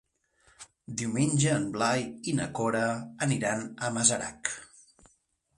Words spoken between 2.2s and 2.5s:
i na